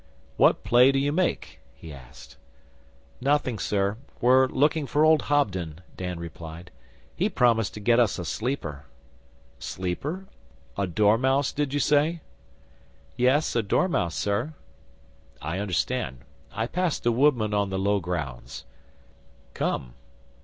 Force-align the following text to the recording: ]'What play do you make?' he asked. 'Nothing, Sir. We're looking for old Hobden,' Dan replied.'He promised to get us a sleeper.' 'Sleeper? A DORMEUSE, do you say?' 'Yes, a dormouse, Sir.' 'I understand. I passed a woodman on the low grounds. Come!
]'What 0.35 0.63
play 0.63 0.91
do 0.91 0.97
you 0.97 1.11
make?' 1.11 1.59
he 1.75 1.93
asked. 1.93 2.35
'Nothing, 3.21 3.59
Sir. 3.59 3.97
We're 4.19 4.47
looking 4.47 4.87
for 4.87 5.05
old 5.05 5.21
Hobden,' 5.29 5.81
Dan 5.95 6.19
replied.'He 6.19 7.29
promised 7.29 7.75
to 7.75 7.79
get 7.79 7.99
us 7.99 8.17
a 8.17 8.25
sleeper.' 8.25 8.85
'Sleeper? 9.59 10.25
A 10.75 10.87
DORMEUSE, 10.87 11.53
do 11.53 11.67
you 11.69 11.79
say?' 11.79 12.21
'Yes, 13.15 13.55
a 13.55 13.61
dormouse, 13.61 14.15
Sir.' 14.15 14.55
'I 15.39 15.59
understand. 15.59 16.21
I 16.51 16.65
passed 16.65 17.05
a 17.05 17.11
woodman 17.11 17.53
on 17.53 17.69
the 17.69 17.77
low 17.77 17.99
grounds. 17.99 18.65
Come! 19.53 19.93